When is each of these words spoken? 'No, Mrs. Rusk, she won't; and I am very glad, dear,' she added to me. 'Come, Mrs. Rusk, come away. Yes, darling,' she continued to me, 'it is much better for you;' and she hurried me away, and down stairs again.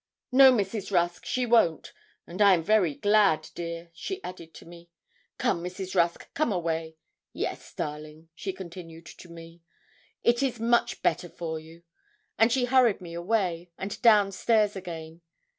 'No, 0.31 0.51
Mrs. 0.51 0.89
Rusk, 0.91 1.25
she 1.27 1.45
won't; 1.45 1.93
and 2.25 2.41
I 2.41 2.55
am 2.55 2.63
very 2.63 2.95
glad, 2.95 3.47
dear,' 3.53 3.91
she 3.93 4.19
added 4.23 4.51
to 4.55 4.65
me. 4.65 4.89
'Come, 5.37 5.63
Mrs. 5.63 5.93
Rusk, 5.93 6.33
come 6.33 6.51
away. 6.51 6.95
Yes, 7.33 7.71
darling,' 7.75 8.29
she 8.33 8.51
continued 8.51 9.05
to 9.05 9.29
me, 9.29 9.61
'it 10.23 10.41
is 10.41 10.59
much 10.59 11.03
better 11.03 11.29
for 11.29 11.59
you;' 11.59 11.83
and 12.39 12.51
she 12.51 12.65
hurried 12.65 12.99
me 12.99 13.13
away, 13.13 13.69
and 13.77 14.01
down 14.01 14.31
stairs 14.31 14.75
again. 14.75 15.21